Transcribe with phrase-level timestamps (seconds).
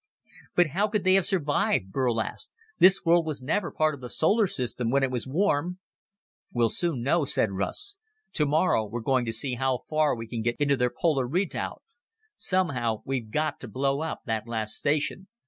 [0.55, 2.55] "But how could they have survived?" Burl asked.
[2.79, 5.77] "This world was never part of the solar system when it was warm."
[6.51, 7.97] "We'll soon know," said Russ.
[8.33, 11.83] "Tomorrow we're going to see how far we can get into their polar redoubt.
[12.35, 15.27] Somehow we've got to blow up that last station."